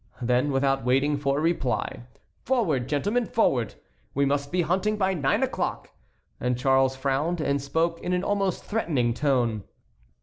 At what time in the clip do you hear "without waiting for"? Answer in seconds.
0.51-1.37